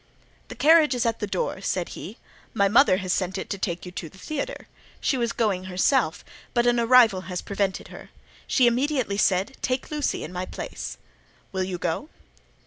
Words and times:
"The 0.47 0.55
carriage 0.55 0.95
is 0.95 1.05
at 1.05 1.19
the 1.19 1.27
door," 1.27 1.61
said 1.61 1.89
he; 1.89 2.17
"my 2.55 2.67
mother 2.67 2.97
has 2.97 3.13
sent 3.13 3.37
it 3.37 3.51
to 3.51 3.59
take 3.59 3.85
you 3.85 3.91
to 3.91 4.09
the 4.09 4.17
theatre; 4.17 4.65
she 4.99 5.15
was 5.15 5.31
going 5.31 5.65
herself, 5.65 6.25
but 6.55 6.65
an 6.65 6.79
arrival 6.79 7.21
has 7.29 7.43
prevented 7.43 7.89
her: 7.89 8.09
she 8.47 8.65
immediately 8.65 9.17
said, 9.19 9.57
'Take 9.61 9.91
Lucy 9.91 10.23
in 10.23 10.33
my 10.33 10.47
place.' 10.47 10.97
Will 11.51 11.63
you 11.63 11.77
go?" 11.77 12.09